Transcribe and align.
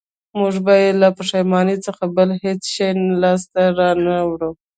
موږ 0.39 0.55
به 0.65 0.75
بې 0.83 0.89
له 1.01 1.07
پښېمانۍ 1.17 1.77
څخه 1.85 2.03
بل 2.15 2.29
هېڅ 2.43 2.61
شی 2.75 2.89
لاسته 3.21 3.61
را 3.77 3.89
نه 4.05 4.15
وړو 4.29 4.51